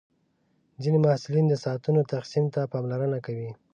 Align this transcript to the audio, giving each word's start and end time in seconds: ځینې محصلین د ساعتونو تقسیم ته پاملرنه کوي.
ځینې 0.81 0.97
محصلین 1.05 1.45
د 1.49 1.55
ساعتونو 1.63 2.09
تقسیم 2.13 2.45
ته 2.53 2.61
پاملرنه 2.71 3.17
کوي. 3.25 3.49